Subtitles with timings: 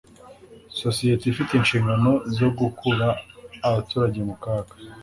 [0.81, 3.07] Sosiyete ifite inshingano zogukura
[3.67, 4.73] abaturage mukaga